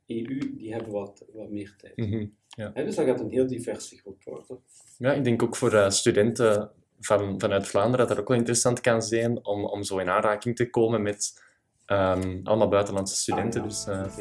EU, 0.06 0.56
die 0.56 0.72
hebben 0.72 0.92
wat, 0.92 1.24
wat 1.32 1.50
meer 1.50 1.74
tijd. 1.78 1.96
Mm 1.96 2.12
-hmm, 2.12 2.36
ja. 2.48 2.68
dus 2.68 2.94
dat 2.94 3.06
gaat 3.06 3.20
een 3.20 3.30
heel 3.30 3.46
diverse 3.46 3.96
groep 3.96 4.24
worden. 4.24 4.62
Ja, 4.98 5.12
ik 5.12 5.24
denk 5.24 5.42
ook 5.42 5.56
voor 5.56 5.72
uh, 5.72 5.90
studenten 5.90 6.70
van, 7.00 7.40
vanuit 7.40 7.66
Vlaanderen 7.66 7.98
dat 7.98 8.08
het 8.08 8.18
ook 8.18 8.28
wel 8.28 8.36
interessant 8.36 8.80
kan 8.80 9.02
zijn 9.02 9.46
om, 9.46 9.64
om 9.64 9.82
zo 9.82 9.98
in 9.98 10.08
aanraking 10.08 10.56
te 10.56 10.70
komen 10.70 11.02
met 11.02 11.42
um, 11.86 12.40
allemaal 12.44 12.68
buitenlandse 12.68 13.16
studenten. 13.16 13.62
Ah, 13.62 13.70
ja. 13.86 14.02
Dus, 14.02 14.20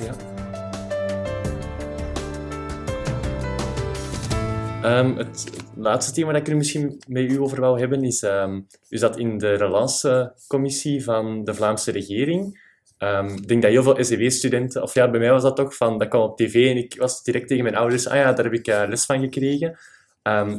uh, 0.00 0.06
ja. 0.06 0.14
Um, 4.98 5.16
het 5.16 5.63
laatste 5.76 6.12
thema 6.12 6.32
dat 6.32 6.40
ik 6.40 6.48
er 6.48 6.56
misschien 6.56 7.02
met 7.08 7.30
u 7.30 7.40
over 7.40 7.60
wil 7.60 7.78
hebben 7.78 8.04
is, 8.04 8.22
um, 8.22 8.66
u 8.88 8.96
zat 8.98 9.18
in 9.18 9.38
de 9.38 9.54
relatiecommissie 9.54 11.04
van 11.04 11.44
de 11.44 11.54
Vlaamse 11.54 11.90
regering. 11.90 12.72
Um, 12.98 13.28
ik 13.28 13.48
denk 13.48 13.62
dat 13.62 13.70
heel 13.70 13.82
veel 13.82 14.04
SEW-studenten, 14.04 14.82
of 14.82 14.94
ja, 14.94 15.10
bij 15.10 15.20
mij 15.20 15.30
was 15.30 15.42
dat 15.42 15.56
toch, 15.56 15.76
van, 15.76 15.98
dat 15.98 16.08
kwam 16.08 16.22
op 16.22 16.36
tv 16.36 16.70
en 16.70 16.76
ik 16.76 16.94
was 16.98 17.22
direct 17.22 17.48
tegen 17.48 17.62
mijn 17.62 17.76
ouders, 17.76 18.08
ah 18.08 18.16
ja, 18.16 18.32
daar 18.32 18.44
heb 18.44 18.54
ik 18.54 18.68
uh, 18.68 18.84
les 18.88 19.04
van 19.04 19.20
gekregen. 19.20 19.78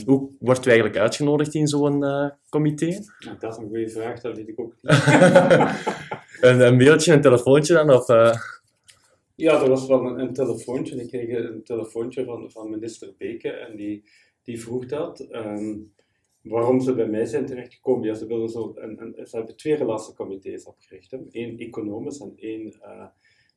hoe 0.05 0.29
wordt 0.39 0.65
u 0.65 0.69
eigenlijk 0.69 0.97
uitgenodigd 0.97 1.53
in 1.53 1.67
zo'n 1.67 2.03
uh, 2.03 2.29
comité? 2.49 2.85
Nou, 2.85 3.37
dat 3.39 3.51
is 3.51 3.57
een 3.57 3.67
goede 3.67 3.89
vraag, 3.89 4.21
dat 4.21 4.35
weet 4.35 4.47
ik 4.47 4.59
ook 4.59 4.73
niet. 4.81 4.91
een, 6.49 6.59
een 6.59 6.77
mailtje, 6.77 7.13
een 7.13 7.21
telefoontje 7.21 7.73
dan? 7.73 7.89
Of, 7.89 8.09
uh... 8.09 8.33
Ja, 9.35 9.61
er 9.61 9.69
was 9.69 9.87
wel 9.87 10.05
een, 10.05 10.19
een, 10.19 10.33
telefoontje. 10.33 11.01
Ik 11.01 11.07
kreeg 11.07 11.37
een 11.37 11.63
telefoontje 11.63 12.25
van, 12.25 12.51
van 12.51 12.69
minister 12.69 13.13
Beke 13.17 13.49
en 13.49 13.75
die, 13.75 14.03
die 14.45 14.61
vroeg 14.61 14.85
dat. 14.85 15.27
Um, 15.31 15.93
waarom 16.41 16.81
ze 16.81 16.95
bij 16.95 17.07
mij 17.07 17.25
zijn 17.25 17.45
terechtgekomen. 17.45 18.07
Ja, 18.07 18.13
ze, 18.13 18.25
willen 18.25 18.49
zo 18.49 18.73
een, 18.75 19.01
een, 19.01 19.27
ze 19.27 19.35
hebben 19.35 19.55
twee 19.55 19.75
relatiecomité's 19.75 20.65
opgericht. 20.65 21.11
Hè. 21.11 21.17
Eén 21.31 21.59
economisch 21.59 22.19
en 22.19 22.33
één 22.35 22.65
uh, 22.81 23.07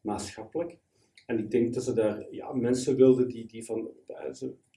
maatschappelijk. 0.00 0.78
En 1.26 1.38
ik 1.38 1.50
denk 1.50 1.74
dat 1.74 1.84
ze 1.84 1.92
daar 1.92 2.26
ja, 2.30 2.52
mensen 2.52 2.96
wilden 2.96 3.28
die, 3.28 3.46
die, 3.46 3.64
van, 3.64 3.90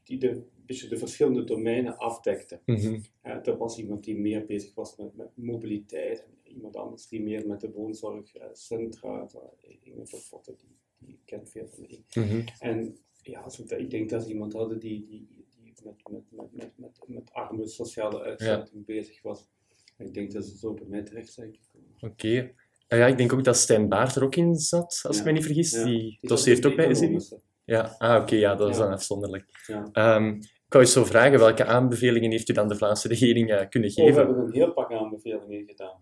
die 0.03 0.17
de, 0.17 0.41
beetje 0.65 0.87
de 0.87 0.97
verschillende 0.97 1.43
domeinen 1.43 1.97
afdekten. 1.97 2.61
Mm 2.65 2.75
-hmm. 2.75 3.03
uh, 3.23 3.47
er 3.47 3.57
was 3.57 3.77
iemand 3.77 4.03
die 4.03 4.17
meer 4.17 4.45
bezig 4.45 4.73
was 4.73 4.95
met, 4.97 5.15
met 5.15 5.37
mobiliteit. 5.37 6.27
Iemand 6.43 6.75
anders 6.75 7.07
die 7.07 7.21
meer 7.21 7.47
met 7.47 7.61
de 7.61 7.71
woonzorgcentra. 7.71 9.27
Uh, 9.35 9.75
Inge 9.83 10.05
Vervotten, 10.05 10.55
die 10.57 10.77
die 11.05 11.19
kent 11.25 11.49
veel 11.49 11.67
van 11.67 11.83
die. 11.87 12.05
Mm 12.13 12.23
-hmm. 12.23 12.43
En 12.59 12.97
ja, 13.21 13.45
ik 13.77 13.89
denk 13.89 14.09
dat 14.09 14.23
ze 14.23 14.29
iemand 14.29 14.53
hadden 14.53 14.79
die, 14.79 15.05
die 15.05 15.40
met, 15.83 15.93
met, 16.09 16.23
met, 16.29 16.51
met, 16.51 16.71
met, 16.77 16.99
met 17.07 17.31
arme 17.31 17.67
sociale 17.67 18.21
uitsluiting 18.21 18.83
ja. 18.85 18.93
bezig 18.93 19.21
was. 19.21 19.49
Ik 19.97 20.13
denk 20.13 20.31
dat 20.31 20.45
ze 20.45 20.57
zo 20.57 20.73
bij 20.73 20.85
mij 20.87 21.03
terecht 21.03 21.33
zijn 21.33 21.57
gekomen. 21.61 21.89
Oké. 21.95 22.05
Okay. 22.05 22.55
Uh, 22.89 22.99
ja, 22.99 23.07
ik 23.07 23.17
denk 23.17 23.33
ook 23.33 23.43
dat 23.43 23.57
Stijn 23.57 23.89
Baart 23.89 24.15
er 24.15 24.23
ook 24.23 24.35
in 24.35 24.55
zat, 24.55 24.99
als 25.03 25.15
ja. 25.15 25.21
ik 25.21 25.25
me 25.25 25.31
niet 25.31 25.45
vergis. 25.45 25.71
Ja. 25.71 25.83
Die, 25.83 26.17
die 26.19 26.29
doseert 26.29 26.65
ook 26.65 26.75
bij 26.75 26.93
SEB. 26.93 27.19
Ja, 27.65 27.95
ah, 27.97 28.13
oké, 28.13 28.21
okay, 28.21 28.39
ja, 28.39 28.55
dat 28.55 28.69
is 28.69 28.77
dan 28.77 28.91
afzonderlijk. 28.91 29.45
Um, 29.93 30.35
ik 30.37 30.77
wou 30.77 30.83
je 30.83 30.91
zo 30.91 31.05
vragen, 31.05 31.39
welke 31.39 31.65
aanbevelingen 31.65 32.31
heeft 32.31 32.49
u 32.49 32.53
dan 32.53 32.67
de 32.67 32.75
Vlaamse 32.75 33.07
regering 33.07 33.51
uh, 33.51 33.69
kunnen 33.69 33.91
geven? 33.91 34.09
Oh, 34.09 34.15
we 34.15 34.25
hebben 34.25 34.45
een 34.45 34.53
heel 34.53 34.73
pak 34.73 34.91
aanbevelingen 34.91 35.65
gedaan. 35.67 35.99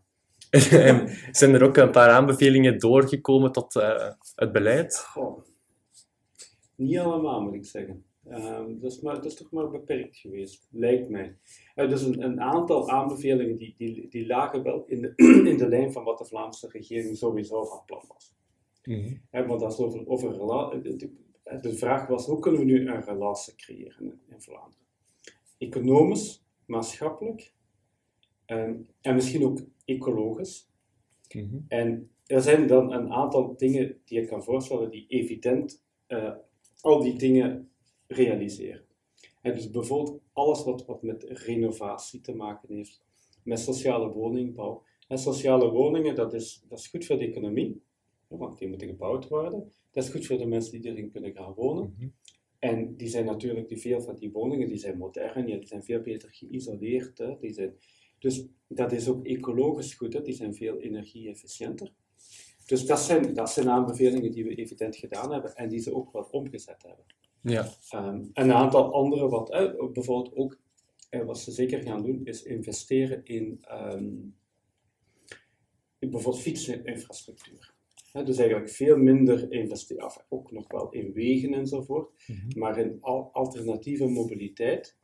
zijn 1.32 1.54
er 1.54 1.64
ook 1.64 1.78
een 1.78 1.92
paar 1.92 2.10
aanbevelingen 2.10 2.80
doorgekomen 2.80 3.52
tot 3.52 3.76
uh, 3.76 4.12
het 4.36 4.52
beleid? 4.52 4.98
Goh. 4.98 5.44
Niet 6.76 6.98
allemaal, 6.98 7.42
moet 7.42 7.54
ik 7.54 7.66
zeggen. 7.66 8.06
Um, 8.28 8.80
dat, 8.80 8.92
is 8.92 9.02
maar, 9.02 9.16
dat 9.16 9.26
is 9.26 9.36
toch 9.36 9.52
maar 9.52 9.70
beperkt 9.70 10.18
geweest, 10.18 10.68
lijkt 10.72 11.10
mij. 11.10 11.38
Uh, 11.76 11.90
dus 11.90 12.02
een, 12.02 12.24
een, 12.24 12.42
aantal 12.42 12.90
aanbevelingen 12.90 13.58
die, 13.58 13.74
die, 13.78 14.08
die 14.08 14.28
lagen 14.28 14.64
wel 14.64 14.86
in 14.88 15.02
de, 15.02 15.14
in 15.52 15.58
de 15.58 15.68
lijn 15.68 15.92
van 15.92 16.04
wat 16.04 16.18
de 16.18 16.26
Vlaamse 16.26 16.68
regering 16.72 17.18
sowieso 17.18 17.64
van 17.64 17.86
plan 17.86 18.04
was. 18.08 18.36
Mm 18.84 18.96
-hmm. 18.96 19.22
uh, 19.32 19.48
want 19.48 19.60
dat 19.60 19.72
is 19.72 19.80
over, 19.80 20.08
over 20.08 20.32
de, 20.84 21.12
de, 21.62 21.74
vraag 21.74 22.08
was, 22.08 22.26
hoe 22.26 22.40
kunnen 22.40 22.60
we 22.60 22.66
nu 22.66 22.88
een 22.88 23.04
relatie 23.04 23.56
creëren 23.56 24.06
in, 24.06 24.20
in 24.30 24.42
Vlaanderen? 24.42 24.86
Economisch, 25.58 26.44
maatschappelijk 26.66 27.54
um, 28.48 28.88
en 29.02 29.16
misschien 29.16 29.46
ook 29.46 29.60
ecologisch. 29.86 30.70
Mm 31.34 31.50
-hmm. 31.50 31.66
En 31.68 32.10
er 32.26 32.42
zijn 32.42 32.68
dan 32.68 32.94
een 32.94 33.12
aantal 33.12 33.58
dingen 33.58 33.98
die 34.06 34.20
je 34.20 34.28
kan 34.28 34.44
voorstellen 34.44 34.92
die 34.92 35.06
evident 35.08 35.84
uh, 36.08 36.32
al 36.82 37.02
die 37.02 37.18
dingen 37.18 37.69
realiseren. 38.10 38.86
En 39.42 39.54
dus 39.54 39.70
bijvoorbeeld 39.70 40.22
alles 40.34 40.64
wat, 40.64 40.86
wat 40.86 41.02
met 41.02 41.24
renovatie 41.24 42.22
te 42.22 42.36
maken 42.36 42.76
heeft, 42.76 43.02
met 43.44 43.60
sociale 43.60 44.10
woningbouw. 44.12 44.84
En 45.08 45.18
sociale 45.18 45.70
woningen, 45.70 46.16
dat 46.16 46.34
is, 46.34 46.64
dat 46.68 46.80
is 46.80 46.88
goed 46.88 47.06
voor 47.06 47.18
de 47.18 47.26
economie, 47.26 47.82
want 48.28 48.58
die 48.58 48.68
moeten 48.68 48.88
gebouwd 48.88 49.28
worden. 49.28 49.72
Dat 49.92 50.04
is 50.04 50.10
goed 50.10 50.26
voor 50.26 50.38
de 50.38 50.46
mensen 50.46 50.82
die 50.82 50.92
erin 50.92 51.12
kunnen 51.12 51.34
gaan 51.34 51.54
wonen. 51.54 51.84
Mm 51.84 51.96
-hmm. 51.98 52.14
En 52.60 52.96
die 52.96 53.08
zijn 53.08 53.26
natuurlijk, 53.26 53.68
die 53.68 53.78
veel 53.78 54.02
van 54.02 54.16
die 54.16 54.32
woningen, 54.32 54.68
die 54.68 54.78
zijn 54.78 54.98
modern, 54.98 55.46
die 55.46 55.66
zijn 55.66 55.84
veel 55.84 56.02
beter 56.02 56.30
geïsoleerd. 56.32 57.18
Hè. 57.18 57.38
Die 57.40 57.54
zijn, 57.54 57.76
dus 58.20 58.46
dat 58.68 58.92
is 58.92 59.08
ook 59.08 59.26
ecologisch 59.26 59.94
goed, 59.94 60.14
hè. 60.14 60.22
die 60.22 60.34
zijn 60.34 60.56
veel 60.56 60.78
energie-efficiënter. 60.78 61.94
Dus 62.66 62.86
dat 62.86 63.00
zijn, 63.00 63.34
dat 63.34 63.50
zijn 63.50 63.70
aanbevelingen 63.70 64.32
die 64.32 64.44
we 64.44 64.56
evident 64.56 64.96
gedaan 64.96 65.32
hebben 65.32 65.56
en 65.56 65.70
die 65.70 65.80
ze 65.80 65.94
ook 65.96 66.12
wel 66.12 66.28
omgezet 66.32 66.84
hebben. 66.84 67.06
Ja. 67.42 67.70
Um, 67.96 68.30
een 68.34 68.54
aantal 68.54 68.94
andere, 68.94 69.30
wat 69.30 69.54
uh, 69.54 69.92
bijvoorbeeld 69.92 70.36
ook, 70.36 70.58
uh, 71.12 71.26
wat 71.26 71.40
ze 71.40 71.52
zeker 71.52 71.84
gaan 71.84 72.04
doen, 72.04 72.22
is 72.26 72.44
investeren 72.44 73.26
in, 73.26 73.66
um, 73.72 74.36
in 76.00 76.10
bijvoorbeeld 76.10 76.44
fietsinfrastructuur. 76.44 77.74
He, 78.12 78.24
dus 78.24 78.38
eigenlijk 78.38 78.70
veel 78.70 78.98
minder 78.98 79.52
investeren, 79.52 80.12
ook 80.30 80.52
nog 80.52 80.68
wel 80.68 80.92
in 80.92 81.14
wegen 81.14 81.54
enzovoort, 81.54 82.12
mm 82.28 82.36
-hmm. 82.36 82.60
maar 82.60 82.78
in 82.78 82.98
al 83.02 83.30
alternatieve 83.34 84.08
mobiliteit. 84.08 84.98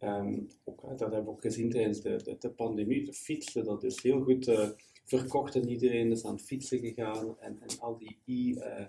Um, 0.00 0.48
ook, 0.64 0.80
dat 0.80 1.00
hebben 1.00 1.24
we 1.24 1.30
ook 1.30 1.40
gezien 1.40 1.70
tijdens 1.70 2.00
de, 2.00 2.22
de, 2.22 2.36
de 2.38 2.50
pandemie. 2.50 3.04
De 3.04 3.12
fietsen, 3.12 3.64
dat 3.64 3.84
is 3.84 4.02
heel 4.02 4.20
goed 4.20 4.48
uh, 4.48 4.68
verkocht 5.04 5.54
en 5.54 5.68
iedereen 5.68 6.10
is 6.10 6.24
aan 6.24 6.34
het 6.34 6.42
fietsen 6.42 6.78
gegaan. 6.78 7.40
En, 7.40 7.60
en 7.60 7.78
al 7.78 7.98
die, 7.98 8.18
e, 8.26 8.32
uh, 8.32 8.86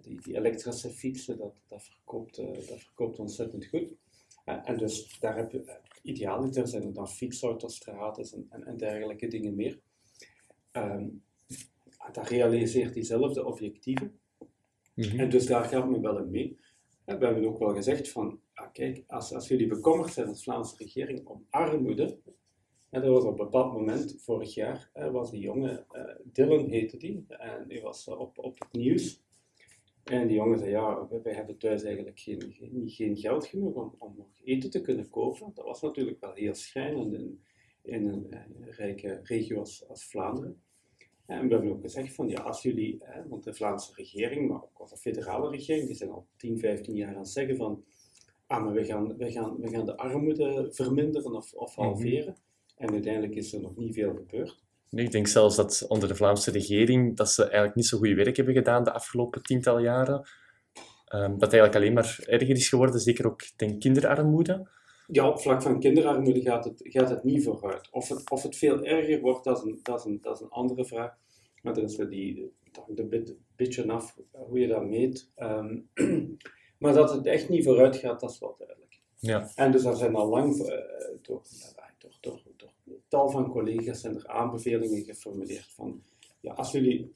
die, 0.00 0.20
die, 0.20 0.36
elektrische 0.36 0.90
fietsen, 0.90 1.38
dat, 1.38 1.54
dat, 1.66 1.82
verkoopt, 1.82 2.38
uh, 2.38 2.46
dat 2.46 2.80
verkoopt 2.80 3.18
ontzettend 3.18 3.66
goed. 3.66 3.94
en 4.44 4.76
dus 4.76 5.18
daar 5.18 5.36
heb 5.36 5.52
je, 5.52 5.80
idealiter 6.02 6.68
zijn 6.68 6.82
er 6.82 6.94
dan 6.94 7.08
fietsautostraten 7.08 8.24
en, 8.32 8.46
en, 8.48 8.66
en 8.66 8.76
dergelijke 8.76 9.28
dingen 9.28 9.54
meer. 9.54 9.80
Um, 10.72 11.22
dat 12.12 12.28
realiseert 12.28 12.94
diezelfde 12.94 13.44
objectieven. 13.44 14.18
Mm 14.94 15.04
-hmm. 15.04 15.20
En 15.20 15.30
dus 15.30 15.46
daar 15.46 15.64
gaat 15.64 15.90
men 15.90 16.00
wel 16.00 16.18
in 16.18 16.30
mee. 16.30 16.58
We 17.04 17.12
hebben 17.12 17.46
ook 17.46 17.58
wel 17.58 17.74
gezegd 17.74 18.08
van, 18.08 18.40
ah, 18.54 18.72
kijk, 18.72 19.04
als, 19.06 19.34
als 19.34 19.48
jullie 19.48 19.66
bekommerd 19.66 20.12
zijn 20.12 20.28
als 20.28 20.42
Vlaamse 20.42 20.76
regering 20.76 21.26
om 21.26 21.46
armoede, 21.50 22.18
en 22.90 23.00
dat 23.00 23.10
was 23.10 23.24
op 23.24 23.30
een 23.30 23.44
bepaald 23.44 23.72
moment, 23.72 24.16
vorig 24.18 24.54
jaar, 24.54 24.90
was 25.12 25.30
die 25.30 25.40
jongen, 25.40 25.86
uh, 25.92 26.02
Dylan 26.24 26.68
heette 26.68 26.96
die, 26.96 27.24
en 27.28 27.68
die 27.68 27.80
was 27.80 28.08
op, 28.08 28.38
op 28.38 28.58
het 28.58 28.72
nieuws. 28.72 29.22
En 30.10 30.26
die 30.26 30.36
jongen 30.36 30.58
zei, 30.58 30.70
ja, 30.70 31.08
wij 31.22 31.34
hebben 31.34 31.58
thuis 31.58 31.82
eigenlijk 31.82 32.18
geen, 32.20 32.42
geen, 32.52 32.82
geen 32.86 33.16
geld 33.16 33.46
genoeg 33.46 33.74
om, 33.74 33.94
om 33.98 34.14
nog 34.16 34.26
eten 34.44 34.70
te 34.70 34.80
kunnen 34.80 35.10
kopen. 35.10 35.50
Dat 35.54 35.64
was 35.64 35.80
natuurlijk 35.82 36.20
wel 36.20 36.32
heel 36.32 36.54
schrijnend 36.54 37.12
in, 37.12 37.40
in 37.82 38.06
een, 38.08 38.26
een 38.30 38.70
rijke 38.70 39.20
regio 39.22 39.58
als, 39.58 39.88
als 39.88 40.04
Vlaanderen. 40.04 40.62
En 41.26 41.48
we 41.48 41.54
hebben 41.54 41.72
ook 41.72 41.80
gezegd 41.82 42.14
van 42.14 42.28
ja, 42.28 42.40
als 42.40 42.62
jullie, 42.62 42.96
hè, 43.04 43.28
want 43.28 43.44
de 43.44 43.54
Vlaamse 43.54 43.92
regering, 43.94 44.48
maar 44.48 44.62
ook 44.62 44.88
de 44.88 44.96
federale 44.96 45.50
regering, 45.50 45.86
die 45.86 45.96
zijn 45.96 46.10
al 46.10 46.26
10, 46.36 46.58
15 46.58 46.94
jaar 46.94 47.12
aan 47.14 47.18
het 47.18 47.28
zeggen 47.28 47.56
van 47.56 47.84
ah, 48.46 48.64
maar 48.64 48.72
we 48.72 48.84
gaan, 48.84 49.16
we 49.16 49.30
gaan, 49.30 49.56
we 49.60 49.68
gaan 49.68 49.86
de 49.86 49.96
armoede 49.96 50.68
verminderen 50.70 51.34
of, 51.34 51.52
of 51.54 51.76
Mhm. 51.76 51.86
halveren. 51.86 52.36
En 52.76 52.90
uiteindelijk 52.90 53.34
is 53.34 53.52
er 53.52 53.60
nog 53.60 53.76
niet 53.76 53.94
veel 53.94 54.14
gebeurd. 54.14 54.64
Ik 54.90 55.10
denk 55.10 55.26
zelfs 55.26 55.56
dat 55.56 55.84
onder 55.88 56.08
de 56.08 56.14
Vlaamse 56.14 56.50
regering 56.50 57.16
dat 57.16 57.30
ze 57.30 57.42
eigenlijk 57.42 57.74
niet 57.74 57.86
zo 57.86 57.98
goed 57.98 58.14
werk 58.14 58.36
hebben 58.36 58.54
gedaan 58.54 58.84
de 58.84 58.92
afgelopen 58.92 59.42
tiental 59.42 59.78
jaren. 59.78 60.28
Ehm, 61.04 61.38
dat 61.38 61.52
eigenlijk 61.52 61.74
alleen 61.74 61.92
maar 61.92 62.18
erger 62.26 62.50
is 62.50 62.68
geworden, 62.68 63.00
zeker 63.00 63.26
ook 63.26 63.42
denk 63.56 63.80
kinderarmoede. 63.80 64.68
Ja, 65.06 65.28
op 65.28 65.40
vlak 65.40 65.62
van 65.62 65.80
kinderarmoede 65.80 66.40
gaat 66.40 66.64
het, 66.64 66.80
gaat 66.82 67.08
het 67.08 67.24
niet 67.24 67.44
vooruit. 67.44 67.88
Of 67.90 68.08
het, 68.08 68.30
of 68.30 68.42
het 68.42 68.56
veel 68.56 68.84
erger 68.84 69.20
wordt, 69.20 69.44
dat 69.44 69.56
is 69.56 69.62
een, 69.64 69.80
dat 69.82 69.98
is 69.98 70.04
een, 70.04 70.18
dat 70.22 70.36
is 70.36 70.40
een 70.40 70.50
andere 70.50 70.84
vraag. 70.84 71.16
Maar 71.62 71.76
er 71.76 71.82
is 71.82 71.96
die, 71.96 72.52
dat 72.72 72.84
hangt 72.84 73.00
een 73.00 73.08
bit- 73.08 73.36
beetje 73.56 73.92
af 73.92 74.16
hoe 74.30 74.58
je 74.58 74.66
dat 74.66 74.84
meet. 74.84 75.30
Ehm, 75.34 75.78
maar 76.78 76.92
dat 76.92 77.12
het 77.12 77.26
echt 77.26 77.48
niet 77.48 77.64
vooruit 77.64 77.96
gaat, 77.96 78.20
dat 78.20 78.30
is 78.30 78.38
wel 78.38 78.54
duidelijk. 78.58 79.00
Ja. 79.16 79.50
En 79.54 79.72
dus 79.72 79.84
er 79.84 79.96
zijn 79.96 80.14
al 80.14 80.28
lang 80.28 80.58
eh, 80.60 80.78
door, 81.22 81.42
door 82.20 82.40
tal 83.08 83.30
van 83.30 83.50
collega's 83.50 84.00
zijn 84.00 84.14
er 84.14 84.26
aanbevelingen 84.26 85.04
geformuleerd 85.04 85.72
van 85.72 86.02
ja, 86.40 86.52
als 86.52 86.72
jullie 86.72 87.14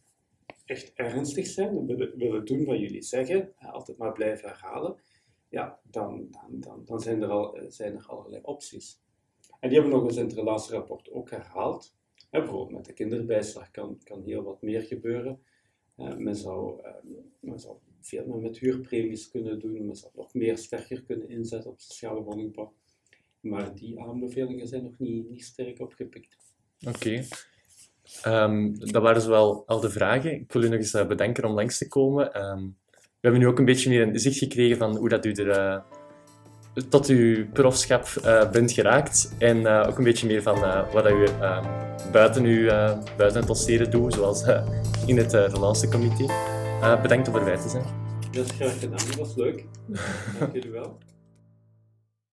echt 0.64 0.92
ernstig 0.94 1.46
zijn 1.46 1.76
en 1.76 1.86
willen, 2.16 2.44
doen 2.44 2.64
wat 2.64 2.78
jullie 2.78 3.02
zeggen, 3.02 3.54
altijd 3.58 3.98
maar 3.98 4.12
blijven 4.12 4.48
herhalen, 4.48 4.96
ja, 5.48 5.80
dan, 5.82 6.28
dan, 6.30 6.60
dan, 6.60 6.84
dan 6.84 7.00
zijn, 7.00 7.22
er 7.22 7.28
al, 7.28 7.56
eh, 7.56 7.64
zijn 7.68 7.96
er 7.96 8.06
allerlei 8.06 8.42
opties. 8.42 9.00
En 9.60 9.68
die 9.68 9.78
hebben 9.78 9.90
we 9.90 9.98
nog 9.98 10.08
eens 10.08 10.18
in 10.18 10.24
het 10.24 10.34
relatierapport 10.34 11.10
ook 11.10 11.30
herhaald. 11.30 11.94
Hè, 12.30 12.40
bijvoorbeeld 12.40 12.70
met 12.70 12.84
de 12.84 12.92
kinderbijslag 12.92 13.70
kan, 13.70 14.00
kan 14.04 14.22
heel 14.22 14.42
wat 14.42 14.62
meer 14.62 14.82
gebeuren. 14.82 15.42
Eh, 15.96 16.16
men, 16.16 16.36
zou, 16.36 16.82
eh, 16.82 16.94
men 17.40 17.60
zou 17.60 17.76
veel 18.00 18.26
meer 18.26 18.40
met 18.40 18.58
huurpremies 18.58 19.28
kunnen 19.28 19.58
doen, 19.58 19.86
men 19.86 19.96
zou 19.96 20.12
nog 20.14 20.34
meer 20.34 20.58
sterker 20.58 21.02
kunnen 21.02 21.28
inzetten 21.28 21.70
op 21.70 21.80
sociale 21.80 22.22
woningbouw. 22.22 22.72
Maar 23.42 23.74
die 23.74 24.00
aanbevelingen 24.00 24.68
zijn 24.68 24.82
nog 24.82 24.98
niet, 24.98 25.30
niet 25.30 25.44
sterk 25.44 25.80
opgepikt. 25.80 26.36
Oké. 26.88 27.24
Ehm, 28.22 28.74
dat 28.74 29.02
waren 29.02 29.22
zowel 29.22 29.66
al 29.66 29.80
de 29.80 29.90
vragen. 29.90 30.32
Ik 30.32 30.52
wil 30.52 30.62
u 30.62 30.68
nog 30.68 30.78
eens 30.78 30.94
eh, 30.94 31.06
bedanken 31.06 31.44
om 31.44 31.54
langs 31.54 31.78
te 31.78 31.88
komen. 31.88 32.34
Ehm, 32.34 32.62
we 32.90 33.28
hebben 33.28 33.40
nu 33.40 33.46
ook 33.46 33.58
een 33.58 33.64
beetje 33.64 33.88
meer 33.88 34.02
een 34.02 34.18
zicht 34.18 34.38
gekregen 34.38 34.76
van 34.76 34.96
hoe 34.96 35.08
dat 35.08 35.24
u 35.24 35.32
er 35.32 35.50
eh, 35.50 35.80
tot 36.88 37.06
uw 37.06 37.50
profschap 37.50 38.04
eh, 38.04 38.50
bent 38.50 38.72
geraakt. 38.72 39.34
En 39.38 39.66
ook 39.66 39.98
een 39.98 40.04
beetje 40.04 40.26
meer 40.26 40.42
van 40.42 40.60
wat 40.92 41.04
dat 41.04 41.12
u 41.12 41.24
ehm, 41.24 41.64
buiten, 42.12 42.44
uw, 42.44 42.66
buiten 43.16 43.38
het 43.38 43.46
dossieren 43.46 43.90
doet, 43.90 44.14
zoals 44.14 44.42
in 45.06 45.16
het 45.16 45.34
uh, 45.34 45.48
relancecomité. 45.48 46.26
Bedankt 47.02 47.28
om 47.28 47.34
erbij 47.34 47.56
te 47.56 47.68
zijn. 47.68 47.84
Dat 48.32 48.44
is 48.44 48.50
graag 48.50 48.78
gedaan, 48.78 48.98
dat 49.06 49.14
was 49.14 49.34
leuk. 49.36 49.64
Dank 50.38 50.52
jullie 50.52 50.70
wel. 50.70 50.98